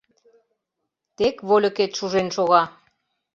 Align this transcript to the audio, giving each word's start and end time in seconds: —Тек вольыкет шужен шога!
—Тек 1.17 1.35
вольыкет 1.47 1.91
шужен 1.97 2.27
шога! 2.35 2.63